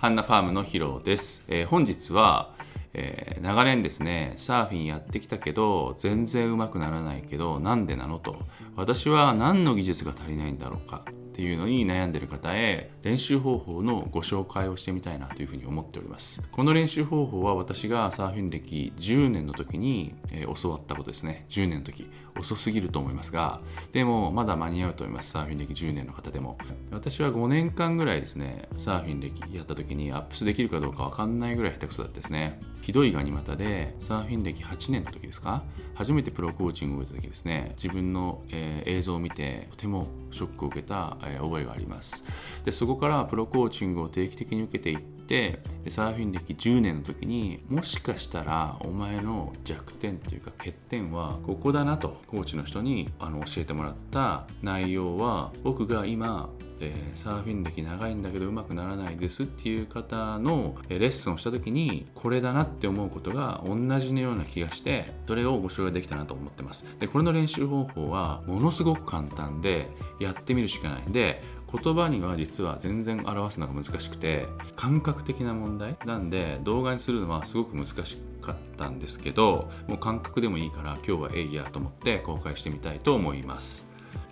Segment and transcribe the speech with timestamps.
[0.00, 2.54] ハンナファームのヒロです、えー、本日は、
[2.94, 8.38] えー、長年ですねサーフィンやってきたけど全然うまくならないけどなんでなのと。
[8.76, 11.04] 私は何の技術が足りないんだろうか。
[11.40, 16.42] っていうのに悩んでる方へ練習方法のご紹介をしてみたいなというふうに思っております。
[16.52, 20.14] この練習方法は私がサーフィン歴10年の時に、
[20.62, 21.46] 教わったことですね。
[21.48, 22.06] 10年の時。
[22.38, 23.60] 遅すぎると思いますが
[23.92, 25.30] でもまだ間に合うと思います。
[25.30, 26.58] サーフィン歴10年の方でも。
[26.90, 32.60] 私は5年間ぐらいですねサーフィン歴やった時にアップスできるかどうかわかんないぐらい下手くそだったですね。
[32.80, 35.62] ひどいガニ股でサーフィン歴8年の時ですか？
[35.94, 37.72] 初めてプロコーチングを受けた時ですね。
[37.76, 42.24] 自分の、えー、映像を見てとてもショックを受けた、え、覚えがあります。
[42.64, 66.84] でそこからプロコーチングを定期的に受けていってサーフィン歴10年の時にもしかしたらお前の弱点というか欠点はここだなとコーチの人にあの教えてもらった内容は僕が今え、サーフィン歴長いんだけどうまくならないですっていう方のレッスンをした時にこれだなって思うことが同じのような気がしてそれをご紹介できたなと思ってます。
[66.98, 71.02] でこれの練習方法はものすごく簡単でやってみるしかない。
[71.06, 75.96] んで言葉には実は全然表すのが難しくて感覚的な問題。
[76.04, 83.90] なんで動画にするのはすごく難しかったんですけどもう感覚でもいいから今日はえいやと思って公開してみたいと思います。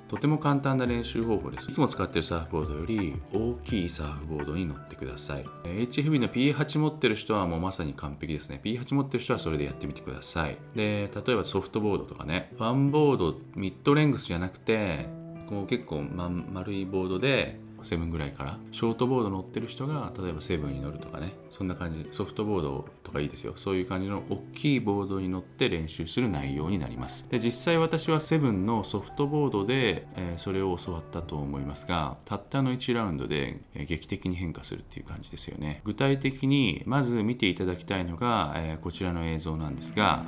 [0.08, 1.70] とても簡単な練習方法です。
[1.70, 5.45] いつも使ってるサーフボードより大きいサーフボードに乗ってください。
[5.64, 8.58] HFB の P8 持ってる人はもうまさに完璧ですね。
[8.64, 10.56] P8 持ってる人はそれでやってみてください。
[10.75, 12.50] で例えばソフトボードとかね。
[12.56, 15.06] ファンボードミッドレングスじゃなくて
[15.49, 22.07] こう結構、ま、丸いボードでセブンぐらいからショートボード乗ってる人が例えばセブンに乗るとかねそんな感じ。
[22.11, 23.55] ソフトボードとかいいですよ。
[23.57, 27.29] そういう感じの大きいボードに乗って練習する内容になります。
[27.31, 35.81] で実際私はセブンのソフトボードで、えー、それを教わったと思いますがたったの1ラウンドで、えー、劇的に変化するっていう感じですよね。
[35.85, 40.25] 具体的にまず見ていただきたいのが、えー、こちらの映像なんですが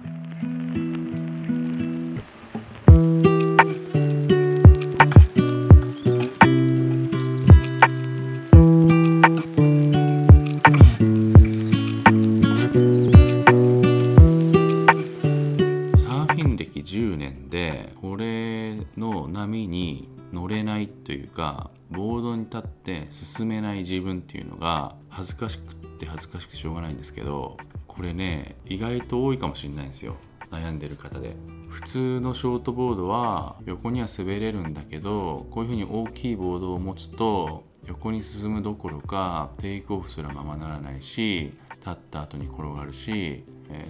[19.66, 27.56] に乗れないというかボードに立って進めない自分っていうのが恥ずかしくって恥ずかしくてしょうがないんですけど
[27.88, 30.16] これね意外と多いかもしれないんですよ。
[30.50, 31.37] 悩んでる方で。
[31.69, 43.44] 普通のショートボードは横には滑れるんだけどこういうふうに大きいボードを持つと横に進むどころかテイクオフすらままならないし立った後に転がるし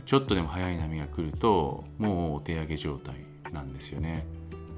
[0.05, 3.15] ちょっとでも速い波が来るともうお手上げ状態
[3.51, 4.27] なんですよね。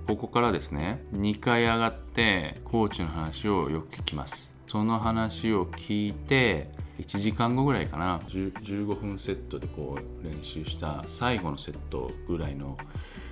[0.07, 12.77] ここからですね2回上がってコーチの話をよく聞きますその話を聞いて1時間後ぐらいかな15分セットでこう練習した最後のセットぐらいの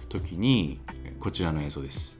[0.08, 0.80] 時に
[1.18, 2.19] こちらの映像です。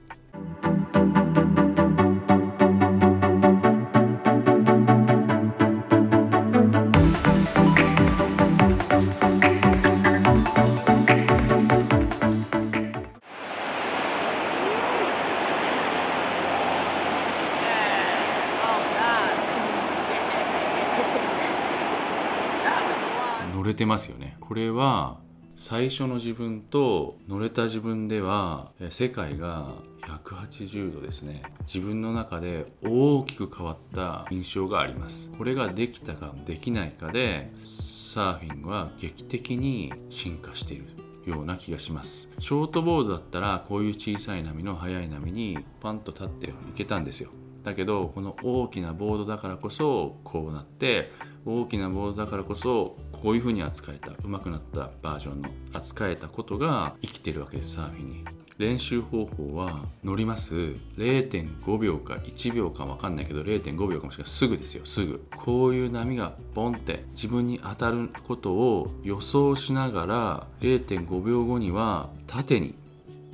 [23.71, 24.37] れてますよね。
[24.39, 25.19] これは
[25.55, 31.43] 最初の自分と乗れた自分では世界が180度ですね。
[31.65, 35.31] 自分の中で大きく変わった印象があります。
[35.37, 40.85] これができたかできないかでサーフィンは劇的に進化している
[41.25, 42.31] ような気がします。
[42.39, 47.29] ショートボードだったらこういう小さい波の速い波にパンと立っていけたんですよ。
[47.63, 51.11] だけどこの大きなボードだからこそこうなって
[51.45, 58.25] 大きなボードだからこそこういう風に扱えた上手くなったバージョンの扱えたことが生きてるわけですサーフィンに。
[58.57, 60.75] 練習方法は乗ります。
[60.97, 64.31] 0.5秒か1秒か分かんないけど0.5秒かもしれない。
[64.31, 64.85] すぐですよ。
[64.85, 65.25] すぐ。
[65.35, 72.75] こういう波がボンって自分に当たることを予想しながら0.5秒後には縦に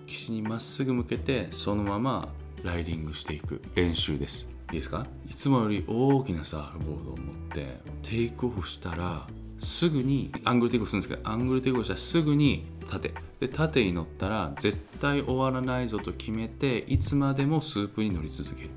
[0.05, 2.29] 岸にまっすぐ向けてそのまま
[2.63, 3.61] ライディングしていく。
[3.75, 4.49] 練習です。
[4.71, 5.05] いいですか？
[5.29, 9.27] いつもより大きなサーフボードを持ってテイクオフしたら
[9.59, 13.13] すぐにアングルテイクオフするんですけどアングルテイクオフしたらすぐに縦。
[13.39, 18.69] で縦に乗ったら絶対終わらないぞと決めていつまでもスープに乗り続ける。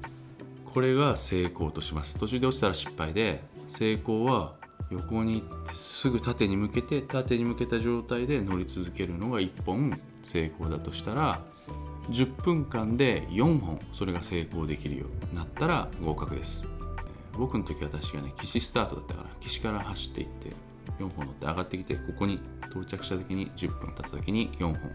[0.65, 2.19] これが成功とします。
[2.19, 4.55] 途中で落ちたら失敗で成功は
[4.91, 11.41] 横に行ってすぐ縦に向けて縦に向けた状態で乗り続けるのが1本成功だとしたら
[12.11, 16.69] 10分間で4本それが成功できるようになったら合格です。
[17.39, 20.51] 僕の時は確かね岸スタートだったから岸から走っていって
[21.01, 24.93] 4本乗って上がってきてここに到着した時に10分経った時に4本。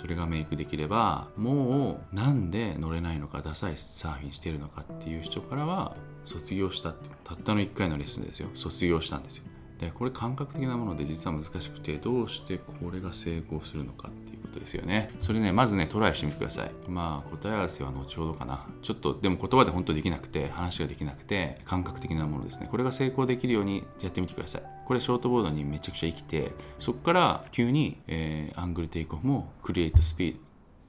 [0.00, 8.50] それがメイクできればもうなんで乗れないのかダサいサーフィンしてるのかっていう人からは卒業したってたったの1回のレッスンですよ。
[8.54, 9.49] 卒業したんですよ。
[9.80, 15.10] でこれ感覚的なもので実は難しくてどうしてこれが成功するのかっていうことですよね。
[15.20, 16.70] それねまずねトライしてみてください。
[16.86, 18.66] まあ答え合わせは後ほどかな。
[18.82, 22.68] ちょっとでも言葉で本当できなくて話ができなくて感覚的なものですね。
[22.70, 24.62] これが成功できるようにやってみてください。
[24.84, 30.36] これショートボードにめちゃくちゃ生きてそこから急に、えー、アングルテイクオフもクリエイトスピー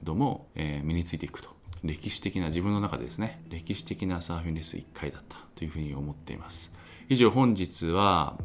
[0.02, 1.50] ドも、えー、身についていくと。
[1.82, 3.42] 歴史的な自分の中でですね。
[3.48, 6.72] 歴史的なサーフィンレース1回だったというふうに思っています。
[7.08, 8.36] 以上本日は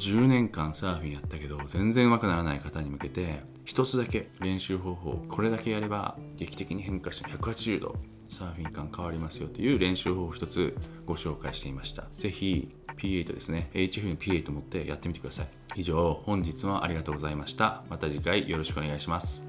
[0.00, 7.96] 10年間サーフィンやったけど全然上手くならない方に向けて一つだけ練習方法これだけやれば劇的に変化して180度
[8.30, 10.74] サーフィン感変わりますよという練習方法を一つ
[11.04, 12.04] ご紹介していました。
[12.16, 13.70] ぜひ P8 ですね。
[13.74, 15.48] HF に P8 持ってやってみてください。
[15.76, 17.82] 以上本日もありがとうございました。
[17.90, 19.44] また次回よろしくお願いします。